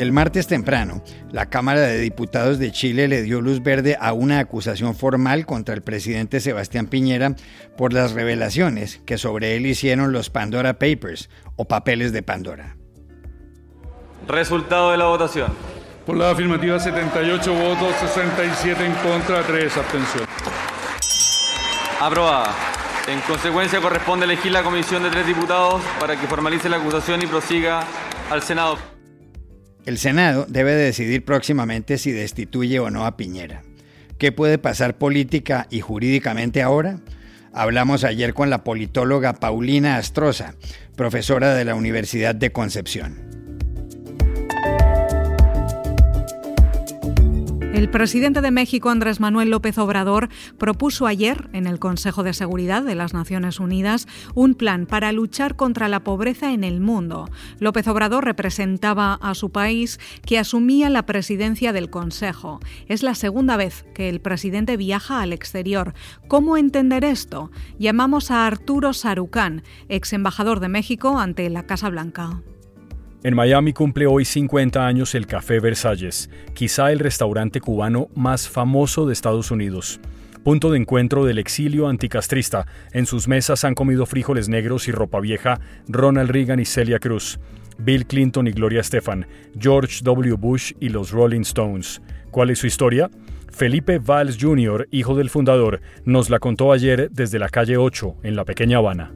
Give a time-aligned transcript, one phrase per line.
[0.00, 4.38] El martes temprano, la Cámara de Diputados de Chile le dio luz verde a una
[4.38, 7.36] acusación formal contra el presidente Sebastián Piñera
[7.76, 12.78] por las revelaciones que sobre él hicieron los Pandora Papers o papeles de Pandora.
[14.26, 15.52] Resultado de la votación.
[16.06, 20.28] Por la afirmativa 78 votos, 67 en contra, 3 abstenciones.
[22.00, 22.54] Aprobada.
[23.06, 27.26] En consecuencia corresponde elegir la comisión de tres diputados para que formalice la acusación y
[27.26, 27.84] prosiga
[28.30, 28.78] al Senado.
[29.86, 33.62] El Senado debe decidir próximamente si destituye o no a Piñera.
[34.18, 37.00] ¿Qué puede pasar política y jurídicamente ahora?
[37.52, 40.54] Hablamos ayer con la politóloga Paulina Astroza,
[40.96, 43.29] profesora de la Universidad de Concepción.
[47.80, 52.82] El presidente de México, Andrés Manuel López Obrador, propuso ayer en el Consejo de Seguridad
[52.82, 57.30] de las Naciones Unidas un plan para luchar contra la pobreza en el mundo.
[57.58, 62.60] López Obrador representaba a su país que asumía la presidencia del Consejo.
[62.86, 65.94] Es la segunda vez que el presidente viaja al exterior.
[66.28, 67.50] ¿Cómo entender esto?
[67.78, 72.42] Llamamos a Arturo Sarucán, ex embajador de México ante la Casa Blanca.
[73.22, 79.04] En Miami cumple hoy 50 años el Café Versalles, quizá el restaurante cubano más famoso
[79.04, 80.00] de Estados Unidos.
[80.42, 82.66] Punto de encuentro del exilio anticastrista.
[82.92, 87.38] En sus mesas han comido frijoles negros y ropa vieja Ronald Reagan y Celia Cruz,
[87.76, 89.26] Bill Clinton y Gloria Estefan,
[89.58, 90.36] George W.
[90.36, 92.00] Bush y los Rolling Stones.
[92.30, 93.10] ¿Cuál es su historia?
[93.50, 98.34] Felipe Valls Jr., hijo del fundador, nos la contó ayer desde la calle 8, en
[98.34, 99.12] la pequeña Habana.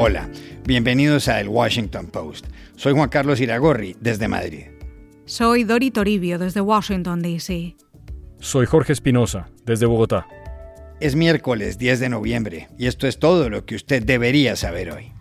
[0.00, 0.30] Hola,
[0.64, 2.46] bienvenidos a El Washington Post.
[2.76, 4.66] Soy Juan Carlos Iragorri, desde Madrid.
[5.24, 7.74] Soy Dori Toribio, desde Washington, D.C.
[8.38, 10.28] Soy Jorge Espinosa, desde Bogotá.
[11.00, 15.12] Es miércoles 10 de noviembre y esto es todo lo que usted debería saber hoy.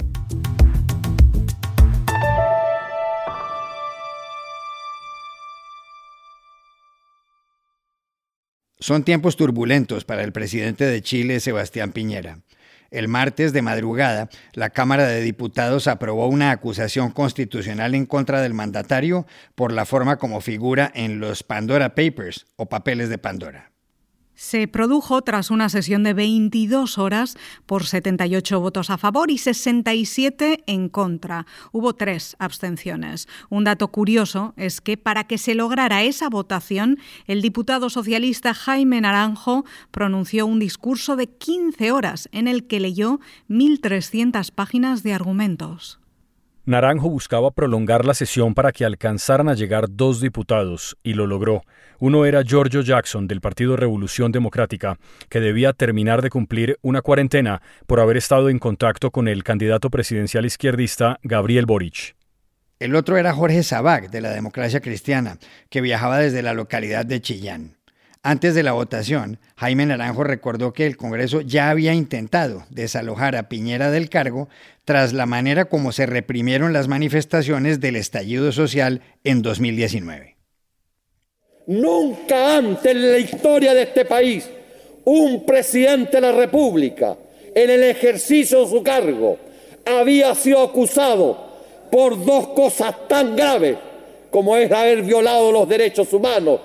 [8.80, 12.42] Son tiempos turbulentos para el presidente de Chile, Sebastián Piñera.
[12.92, 18.54] El martes de madrugada, la Cámara de Diputados aprobó una acusación constitucional en contra del
[18.54, 19.26] mandatario
[19.56, 23.77] por la forma como figura en los Pandora Papers o papeles de Pandora
[24.38, 30.64] se produjo tras una sesión de 22 horas por 78 votos a favor y 67
[30.68, 31.46] en contra.
[31.72, 33.28] Hubo tres abstenciones.
[33.50, 39.02] Un dato curioso es que para que se lograra esa votación, el diputado socialista Jaime
[39.02, 43.20] Naranjo pronunció un discurso de 15 horas en el que leyó
[43.50, 46.00] 1.300 páginas de argumentos.
[46.68, 51.64] Naranjo buscaba prolongar la sesión para que alcanzaran a llegar dos diputados, y lo logró.
[51.98, 57.62] Uno era Giorgio Jackson, del Partido Revolución Democrática, que debía terminar de cumplir una cuarentena
[57.86, 62.18] por haber estado en contacto con el candidato presidencial izquierdista Gabriel Boric.
[62.80, 65.38] El otro era Jorge Sabac, de la Democracia Cristiana,
[65.70, 67.77] que viajaba desde la localidad de Chillán.
[68.24, 73.50] Antes de la votación, Jaime Naranjo recordó que el Congreso ya había intentado desalojar a
[73.50, 74.50] Piñera del cargo
[74.86, 80.36] tras la manera como se reprimieron las manifestaciones del estallido social en 2019.
[81.68, 84.50] Nunca antes en la historia de este país
[85.04, 87.18] un presidente de la República
[87.54, 89.38] en el ejercicio de su cargo
[89.86, 91.48] había sido acusado
[91.92, 93.78] por dos cosas tan graves
[94.30, 96.60] como es haber violado los derechos humanos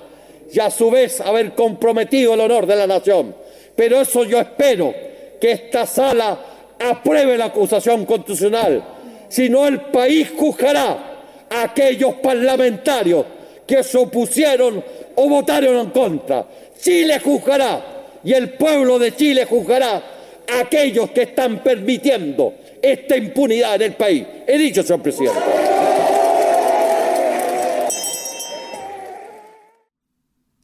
[0.52, 3.34] y a su vez haber comprometido el honor de la nación.
[3.74, 4.94] Pero eso yo espero
[5.40, 6.38] que esta sala
[6.78, 8.82] apruebe la acusación constitucional.
[9.28, 11.12] Si no, el país juzgará
[11.48, 13.24] a aquellos parlamentarios
[13.66, 16.44] que se opusieron o votaron en contra.
[16.78, 17.82] Chile juzgará
[18.22, 20.02] y el pueblo de Chile juzgará
[20.48, 24.24] a aquellos que están permitiendo esta impunidad en el país.
[24.46, 25.71] He dicho, señor presidente.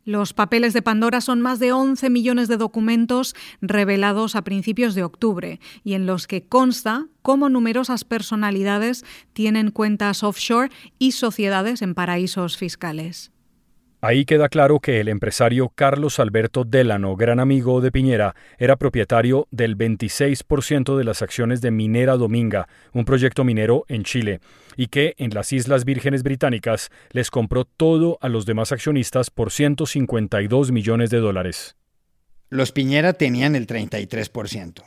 [0.09, 5.03] Los papeles de Pandora son más de 11 millones de documentos revelados a principios de
[5.03, 11.95] octubre y en los que consta cómo numerosas personalidades tienen cuentas offshore y sociedades en
[11.95, 13.33] paraísos fiscales.
[14.01, 19.49] Ahí queda claro que el empresario Carlos Alberto Delano, gran amigo de Piñera, era propietario
[19.51, 24.39] del 26% de las acciones de Minera Dominga, un proyecto minero en Chile,
[24.77, 29.51] y que en las Islas Vírgenes Británicas les compró todo a los demás accionistas por
[29.51, 31.75] 152 millones de dólares.
[32.51, 34.85] Los Piñera tenían el 33%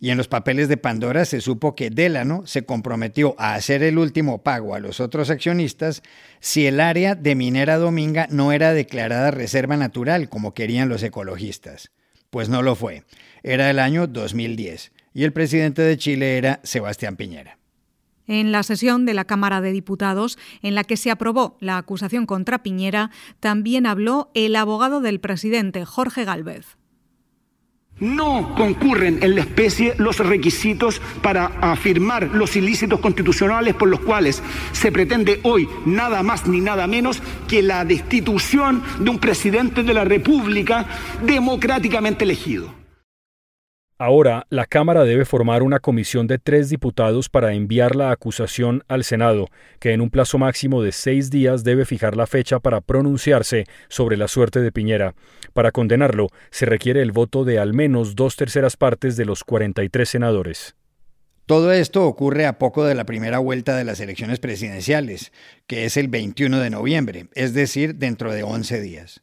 [0.00, 3.98] y en los papeles de Pandora se supo que Delano se comprometió a hacer el
[3.98, 6.02] último pago a los otros accionistas
[6.40, 11.90] si el área de Minera Dominga no era declarada reserva natural como querían los ecologistas.
[12.30, 13.04] Pues no lo fue.
[13.42, 17.58] Era el año 2010 y el presidente de Chile era Sebastián Piñera.
[18.28, 22.26] En la sesión de la Cámara de Diputados, en la que se aprobó la acusación
[22.26, 23.10] contra Piñera,
[23.40, 26.76] también habló el abogado del presidente, Jorge Galvez.
[28.00, 34.40] No concurren en la especie los requisitos para afirmar los ilícitos constitucionales por los cuales
[34.72, 39.94] se pretende hoy nada más ni nada menos que la destitución de un presidente de
[39.94, 40.86] la República
[41.24, 42.72] democráticamente elegido.
[44.00, 49.02] Ahora, la Cámara debe formar una comisión de tres diputados para enviar la acusación al
[49.02, 49.48] Senado,
[49.80, 54.16] que en un plazo máximo de seis días debe fijar la fecha para pronunciarse sobre
[54.16, 55.16] la suerte de Piñera.
[55.52, 60.08] Para condenarlo, se requiere el voto de al menos dos terceras partes de los 43
[60.08, 60.76] senadores.
[61.46, 65.32] Todo esto ocurre a poco de la primera vuelta de las elecciones presidenciales,
[65.66, 69.22] que es el 21 de noviembre, es decir, dentro de 11 días.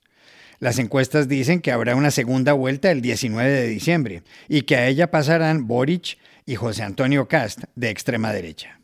[0.60, 4.88] Las encuestas dicen que habrá una segunda vuelta el 19 de diciembre y que a
[4.88, 8.80] ella pasarán Boric y José Antonio Cast de extrema derecha.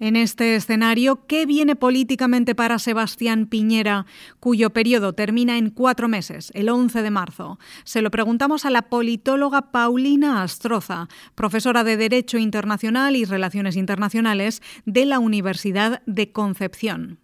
[0.00, 4.06] En este escenario, ¿qué viene políticamente para Sebastián Piñera,
[4.40, 7.58] cuyo periodo termina en cuatro meses, el 11 de marzo?
[7.84, 14.62] Se lo preguntamos a la politóloga Paulina Astroza, profesora de Derecho Internacional y Relaciones Internacionales
[14.86, 17.18] de la Universidad de Concepción.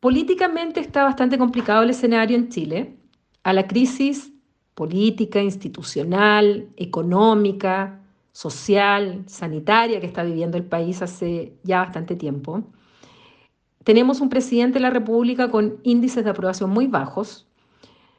[0.00, 2.96] Políticamente está bastante complicado el escenario en Chile.
[3.42, 4.32] A la crisis
[4.74, 8.02] política, institucional, económica,
[8.32, 12.64] social, sanitaria que está viviendo el país hace ya bastante tiempo.
[13.84, 17.48] Tenemos un presidente de la República con índices de aprobación muy bajos.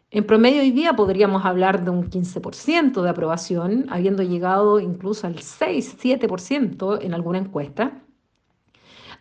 [0.10, 5.36] En promedio hoy día podríamos hablar de un 15% de aprobación, habiendo llegado incluso al
[5.36, 8.02] 6-7% en alguna encuesta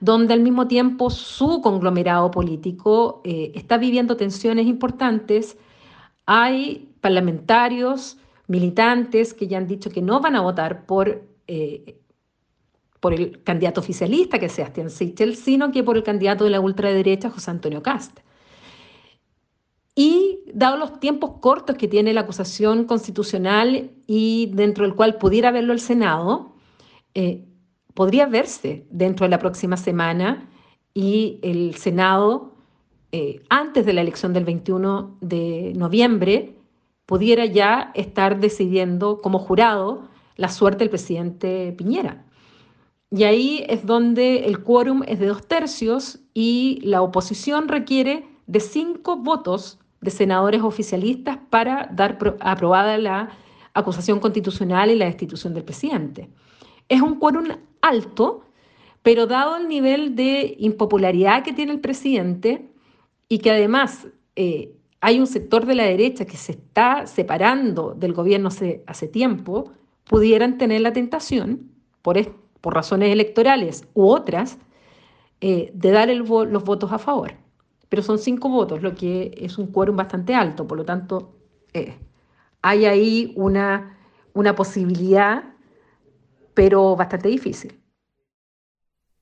[0.01, 5.57] donde al mismo tiempo su conglomerado político eh, está viviendo tensiones importantes.
[6.27, 12.01] Hay parlamentarios, militantes que ya han dicho que no van a votar por, eh,
[13.01, 16.61] por el candidato oficialista que es Sebastián Sichel, sino que por el candidato de la
[16.61, 18.21] ultraderecha, José Antonio Cast.
[19.99, 25.51] Y dado los tiempos cortos que tiene la acusación constitucional y dentro del cual pudiera
[25.51, 26.55] verlo el Senado,
[27.15, 27.47] eh,
[27.97, 30.49] podría verse dentro de la próxima semana
[30.93, 32.53] y el Senado,
[33.11, 36.55] eh, antes de la elección del 21 de noviembre,
[37.07, 42.23] pudiera ya estar decidiendo como jurado la suerte del presidente Piñera.
[43.11, 48.61] Y ahí es donde el quórum es de dos tercios y la oposición requiere de
[48.61, 53.31] cinco votos de senadores oficialistas para dar aprobada la
[53.73, 56.29] acusación constitucional y la destitución del presidente.
[56.89, 57.47] Es un quórum
[57.81, 58.45] alto,
[59.03, 62.69] pero dado el nivel de impopularidad que tiene el presidente
[63.29, 68.13] y que además eh, hay un sector de la derecha que se está separando del
[68.13, 69.73] gobierno hace, tiempo,
[70.05, 71.71] pudieran tener la tentación,
[72.03, 72.17] por,
[72.61, 74.59] por razones electorales u otras,
[75.41, 77.35] eh, de dar los votos a favor.
[77.89, 81.37] Pero son cinco votos, lo que es un quórum bastante alto, por lo tanto,
[81.73, 81.95] eh,
[82.63, 83.99] hay ahí una,
[84.33, 85.45] una posibilidad
[86.57, 87.79] pero bastante difícil.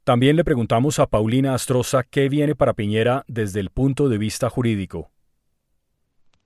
[0.04, 4.48] También le preguntamos a Paulina Astroza qué viene para Piñera desde el punto de vista
[4.48, 5.10] jurídico.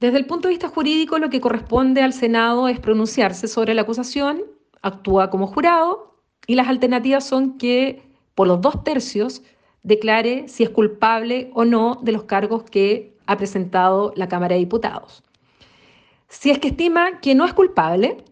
[0.01, 3.83] Desde el punto de vista jurídico, lo que corresponde al Senado es pronunciarse sobre la
[3.83, 4.43] acusación,
[4.81, 8.03] actúa como jurado y las alternativas son que
[8.35, 9.43] por los dos tercios
[9.83, 14.61] declare si es culpable o no de los cargos que ha presentado la Cámara de
[14.61, 15.23] Diputados.
[16.29, 18.25] Si es que estima que no es culpable,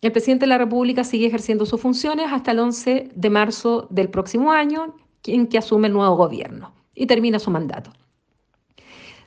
[0.00, 4.08] el presidente de la República sigue ejerciendo sus funciones hasta el 11 de marzo del
[4.10, 7.92] próximo año, en que asume el nuevo gobierno y termina su mandato.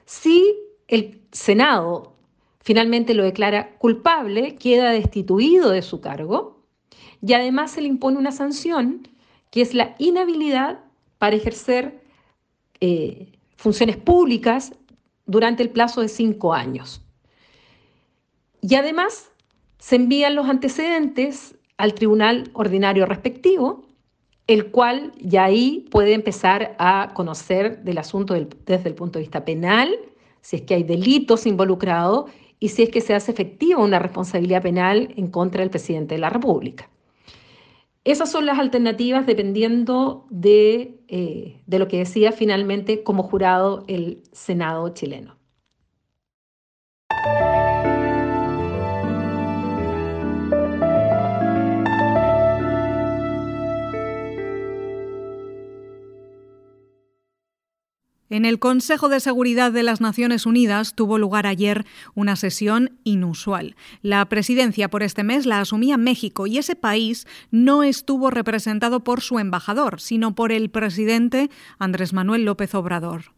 [0.05, 0.55] Si
[0.87, 2.15] el Senado
[2.61, 6.63] finalmente lo declara culpable, queda destituido de su cargo
[7.21, 9.07] y además se le impone una sanción
[9.49, 10.79] que es la inhabilidad
[11.17, 12.01] para ejercer
[12.79, 14.73] eh, funciones públicas
[15.25, 17.01] durante el plazo de cinco años.
[18.61, 19.30] Y además
[19.81, 23.87] se envían los antecedentes al tribunal ordinario respectivo,
[24.45, 29.43] el cual ya ahí puede empezar a conocer del asunto desde el punto de vista
[29.43, 29.91] penal,
[30.39, 34.61] si es que hay delitos involucrados y si es que se hace efectiva una responsabilidad
[34.61, 36.87] penal en contra del presidente de la República.
[38.03, 44.21] Esas son las alternativas dependiendo de, eh, de lo que decía finalmente como jurado el
[44.31, 45.40] Senado chileno.
[58.31, 61.85] En el Consejo de Seguridad de las Naciones Unidas tuvo lugar ayer
[62.15, 63.75] una sesión inusual.
[64.01, 69.19] La presidencia por este mes la asumía México y ese país no estuvo representado por
[69.19, 73.33] su embajador, sino por el presidente Andrés Manuel López Obrador.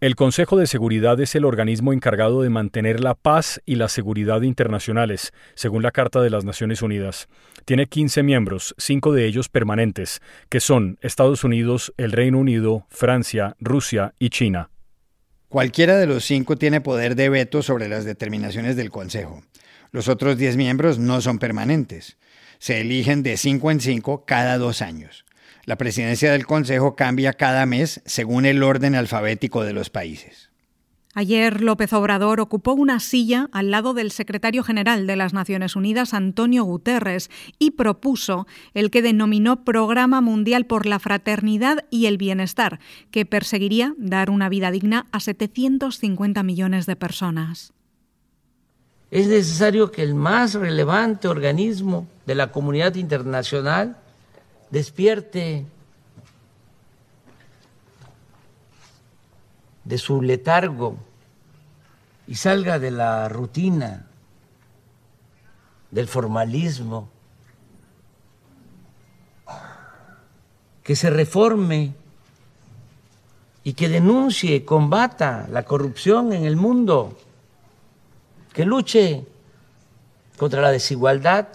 [0.00, 4.42] El Consejo de Seguridad es el organismo encargado de mantener la paz y la seguridad
[4.42, 7.26] internacionales, según la Carta de las Naciones Unidas.
[7.64, 13.56] Tiene 15 miembros, cinco de ellos permanentes, que son Estados Unidos, el Reino Unido, Francia,
[13.58, 14.70] Rusia y China.
[15.48, 19.42] Cualquiera de los cinco tiene poder de veto sobre las determinaciones del Consejo.
[19.90, 22.18] Los otros 10 miembros no son permanentes.
[22.60, 25.24] Se eligen de cinco en cinco cada dos años.
[25.64, 30.48] La presidencia del Consejo cambia cada mes según el orden alfabético de los países.
[31.14, 36.14] Ayer López Obrador ocupó una silla al lado del secretario general de las Naciones Unidas,
[36.14, 37.28] Antonio Guterres,
[37.58, 42.78] y propuso el que denominó Programa Mundial por la Fraternidad y el Bienestar,
[43.10, 47.72] que perseguiría dar una vida digna a 750 millones de personas.
[49.10, 53.96] Es necesario que el más relevante organismo de la comunidad internacional
[54.70, 55.64] despierte
[59.84, 60.96] de su letargo
[62.26, 64.06] y salga de la rutina,
[65.90, 67.08] del formalismo,
[70.82, 71.94] que se reforme
[73.64, 77.18] y que denuncie, combata la corrupción en el mundo,
[78.52, 79.26] que luche
[80.36, 81.48] contra la desigualdad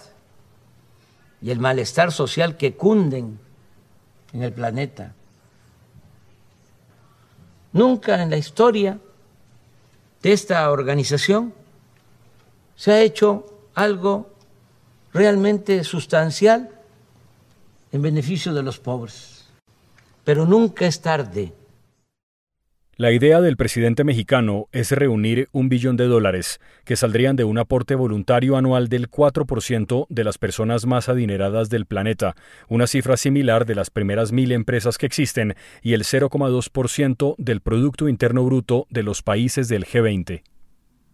[1.44, 3.38] y el malestar social que cunden
[4.32, 5.14] en el planeta.
[7.74, 8.98] Nunca en la historia
[10.22, 11.54] de esta organización
[12.78, 13.46] se ha hecho
[13.76, 14.30] algo
[15.12, 16.70] realmente sustancial
[17.92, 19.46] en beneficio de los pobres.
[20.24, 21.54] Pero nunca es tarde
[22.96, 27.58] la idea del presidente mexicano es reunir un billón de dólares, que saldrían de un
[27.58, 32.36] aporte voluntario anual del 4% de las personas más adineradas del planeta,
[32.68, 38.08] una cifra similar de las primeras mil empresas que existen y el 0,2% del Producto
[38.08, 40.44] Interno Bruto de los países del G20.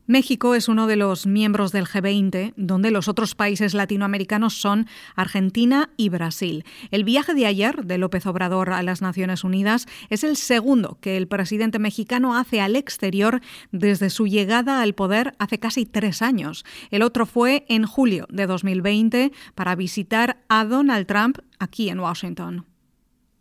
[0.09, 5.91] México es uno de los miembros del G20, donde los otros países latinoamericanos son Argentina
[5.97, 6.65] y Brasil.
[6.89, 11.15] El viaje de ayer de López Obrador a las Naciones Unidas es el segundo que
[11.15, 16.65] el presidente mexicano hace al exterior desde su llegada al poder hace casi tres años.
[16.89, 22.65] El otro fue en julio de 2020 para visitar a Donald Trump aquí en Washington.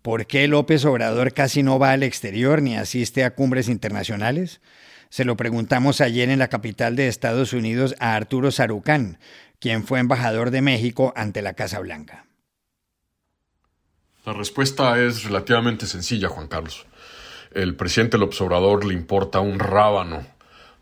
[0.02, 4.60] ¿Por qué López Obrador casi no va al exterior ni asiste a cumbres internacionales?
[5.10, 9.18] Se lo preguntamos ayer en la capital de Estados Unidos a Arturo Sarucán,
[9.58, 12.26] quien fue embajador de México ante la Casa Blanca.
[14.24, 16.86] La respuesta es relativamente sencilla, Juan Carlos.
[17.52, 20.26] El presidente López Obrador le importa un rábano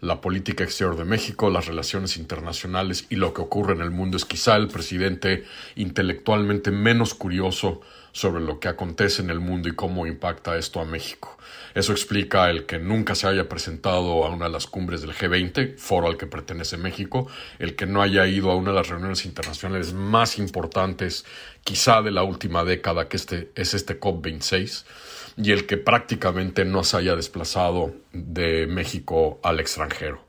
[0.00, 4.16] la política exterior de México, las relaciones internacionales y lo que ocurre en el mundo.
[4.16, 7.80] Es quizá el presidente intelectualmente menos curioso
[8.12, 11.36] sobre lo que acontece en el mundo y cómo impacta esto a México.
[11.74, 15.76] Eso explica el que nunca se haya presentado a una de las cumbres del G20,
[15.76, 19.26] foro al que pertenece México, el que no haya ido a una de las reuniones
[19.26, 21.26] internacionales más importantes
[21.62, 24.84] quizá de la última década, que este, es este COP26
[25.37, 30.25] y el que prácticamente no se haya desplazado de México al extranjero.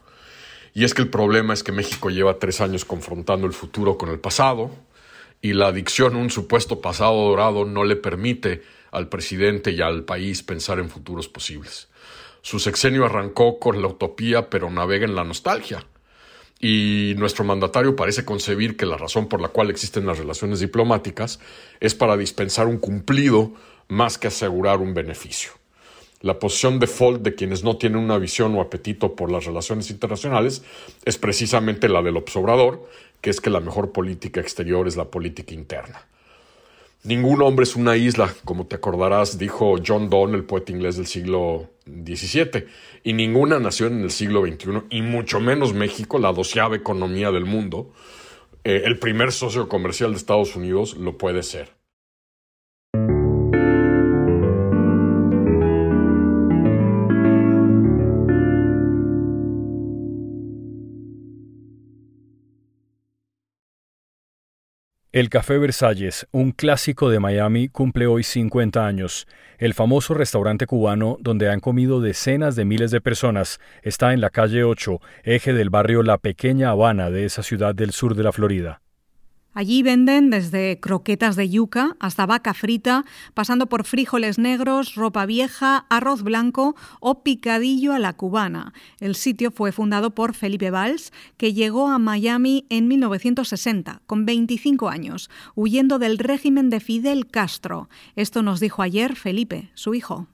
[0.73, 4.09] Y es que el problema es que México lleva tres años confrontando el futuro con
[4.09, 4.71] el pasado
[5.41, 8.61] y la adicción a un supuesto pasado dorado no le permite
[8.91, 11.87] al presidente y al país pensar en futuros posibles.
[12.41, 15.85] Su sexenio arrancó con la utopía pero navega en la nostalgia.
[16.59, 21.39] Y nuestro mandatario parece concebir que la razón por la cual existen las relaciones diplomáticas
[21.79, 23.53] es para dispensar un cumplido
[23.87, 25.51] más que asegurar un beneficio.
[26.21, 30.63] La posición default de quienes no tienen una visión o apetito por las relaciones internacionales
[31.05, 32.89] es precisamente la del obsobrador,
[33.21, 36.07] que es que la mejor política exterior es la política interna.
[37.03, 41.05] Ningún hombre es una isla, como te acordarás, dijo John Donne, el poeta inglés del
[41.05, 42.65] siglo XVII,
[43.03, 47.45] y ninguna nación en el siglo XXI, y mucho menos México, la doceava economía del
[47.45, 47.93] mundo,
[48.63, 51.76] eh, el primer socio comercial de Estados Unidos, lo puede ser.
[65.17, 69.25] El Café Versalles, un clásico de Miami, cumple hoy 50 años.
[69.57, 74.29] El famoso restaurante cubano donde han comido decenas de miles de personas está en la
[74.29, 78.31] calle 8, eje del barrio La Pequeña Habana de esa ciudad del sur de la
[78.31, 78.81] Florida.
[79.57, 85.87] Allí venden desde croquetas de yuca hasta vaca frita, pasando por frijoles negros, ropa vieja,
[85.89, 88.73] arroz blanco o picadillo a la cubana.
[88.99, 94.89] El sitio fue fundado por Felipe Valls, que llegó a Miami en 1960, con 25
[94.89, 97.89] años, huyendo del régimen de Fidel Castro.
[98.15, 100.27] Esto nos dijo ayer Felipe, su hijo.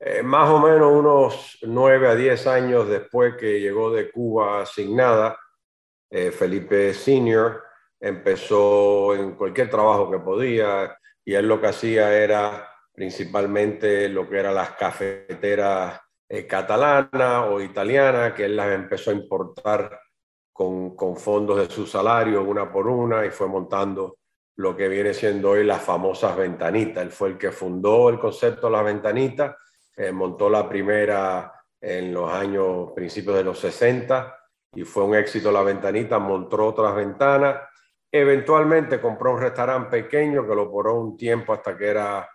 [0.00, 4.96] Eh, más o menos unos nueve a diez años después que llegó de Cuba sin
[4.96, 5.36] nada,
[6.12, 7.64] eh, Felipe Senior
[7.98, 14.38] empezó en cualquier trabajo que podía y él lo que hacía era principalmente lo que
[14.38, 19.98] eran las cafeteras eh, catalanas o italianas, que él las empezó a importar
[20.52, 24.18] con, con fondos de su salario una por una y fue montando
[24.56, 27.02] lo que viene siendo hoy las famosas ventanitas.
[27.02, 29.56] Él fue el que fundó el concepto de las ventanitas
[29.96, 34.41] eh, montó la primera en los años, principios de los 60
[34.74, 37.56] y fue un éxito la ventanita, montó otras ventanas.
[38.10, 42.28] Eventualmente compró un restaurante pequeño que lo poró un tiempo hasta que era,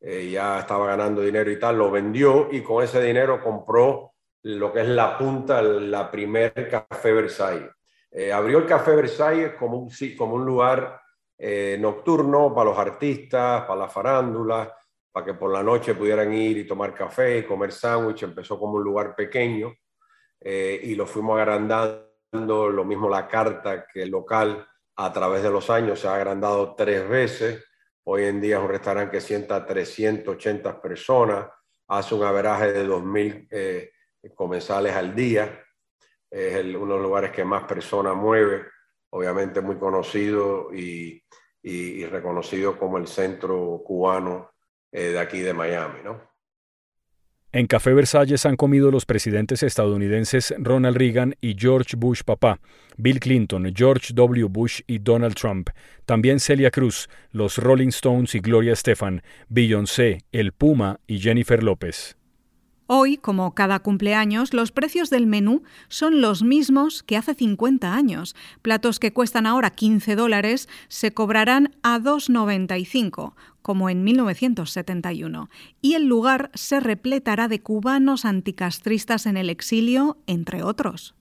[0.00, 4.72] eh, ya estaba ganando dinero y tal, lo vendió y con ese dinero compró lo
[4.72, 7.70] que es la punta, la primer Café Versailles.
[8.10, 11.00] Eh, abrió el Café Versailles como un, como un lugar
[11.78, 14.68] nocturno para los artistas, para las farándulas,
[15.10, 18.24] para que por la noche pudieran ir y tomar café y comer sándwich.
[18.24, 19.72] Empezó como un lugar pequeño
[20.40, 24.66] eh, y lo fuimos agrandando, lo mismo la carta que el local
[24.96, 27.64] a través de los años se ha agrandado tres veces.
[28.04, 31.46] Hoy en día es un restaurante que sienta 380 personas,
[31.88, 33.92] hace un averaje de 2.000 eh,
[34.34, 35.64] comensales al día.
[36.30, 38.66] Es uno de los lugares que más personas mueve,
[39.10, 41.22] obviamente muy conocido y,
[41.62, 44.50] y reconocido como el centro cubano
[44.92, 46.29] eh, de aquí de Miami, ¿no?
[47.52, 52.60] En Café Versalles han comido los presidentes estadounidenses Ronald Reagan y George Bush papá,
[52.96, 54.46] Bill Clinton, George W.
[54.48, 55.70] Bush y Donald Trump,
[56.06, 62.16] también Celia Cruz, los Rolling Stones y Gloria Estefan, Beyoncé, El Puma y Jennifer López.
[62.92, 68.34] Hoy, como cada cumpleaños, los precios del menú son los mismos que hace 50 años.
[68.62, 76.06] Platos que cuestan ahora 15 dólares se cobrarán a 2,95, como en 1971, y el
[76.06, 81.14] lugar se repletará de cubanos anticastristas en el exilio, entre otros.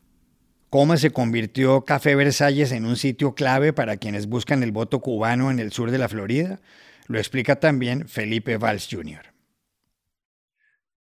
[0.70, 5.50] ¿Cómo se convirtió Café Versalles en un sitio clave para quienes buscan el voto cubano
[5.50, 6.60] en el sur de la Florida?
[7.08, 9.34] Lo explica también Felipe Valls Jr.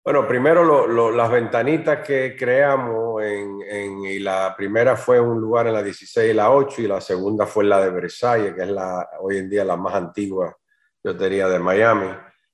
[0.01, 5.83] Bueno, primero las ventanitas que creamos, en, y la primera fue un lugar en la
[5.83, 9.37] 16 y la 8, y la segunda fue la de Versalles, que es la, hoy
[9.37, 10.57] en día la más antigua,
[11.03, 12.09] yo diría, de Miami.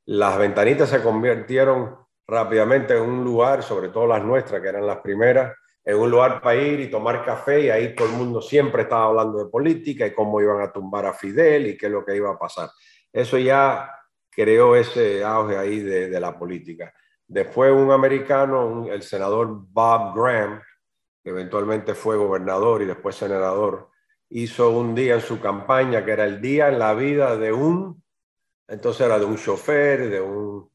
[0.05, 4.97] Las ventanitas se convirtieron rápidamente en un lugar, sobre todo las nuestras, que eran las
[4.97, 8.83] primeras, en un lugar para ir y tomar café, y ahí todo el mundo siempre
[8.83, 12.03] estaba hablando de política y cómo iban a tumbar a Fidel y qué es lo
[12.03, 12.69] que iba a pasar.
[13.11, 13.91] Eso ya
[14.29, 16.93] creó ese auge ahí de, de la política.
[17.27, 20.61] Después un americano, el senador Bob Graham,
[21.23, 23.89] que eventualmente fue gobernador y después senador,
[24.29, 28.03] hizo un día en su campaña que era el día en la vida de un,
[28.67, 30.69] entonces era de un chofer, de un,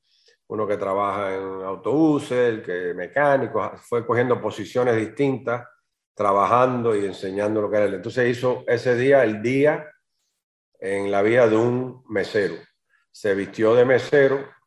[0.49, 5.67] uno que trabaja en autobuses, el que mecánico, fue cogiendo posiciones distintas,
[6.15, 7.87] trabajando y enseñando lo que era.
[7.87, 9.89] Entonces hizo ese día el día
[10.79, 12.57] en la vida de un mesero.
[13.11, 14.61] Se vistió de mesero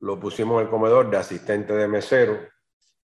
[0.00, 2.48] lo pusimos en el comedor de asistente de mesero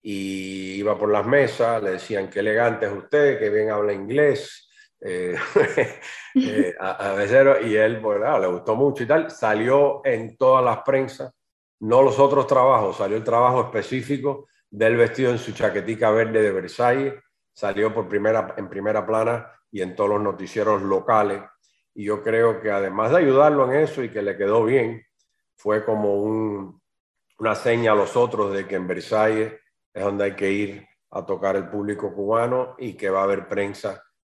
[0.03, 4.69] y iba por las mesas, le decían qué elegante es usted, que bien habla inglés,
[5.05, 5.35] eh,
[6.35, 10.83] eh, a, mesero, y él, pues, le gustó mucho y tal, salió en todas las
[10.83, 11.33] prensas,
[11.81, 16.53] no los otros trabajos, salió el trabajo específico del vestido en su chaquetica verde de
[16.53, 17.15] Versailles,
[17.53, 21.43] salió por primera, en primera plana y en todos los noticieros locales,
[21.95, 25.05] y yo creo que además de ayudarlo en eso y que le quedó bien,
[25.57, 26.15] fue como
[27.39, 29.53] una seña a los otros de que en Versalles
[29.93, 33.47] es donde hay que ir a tocar el público cubano y que va a haber
[33.49, 34.03] prensa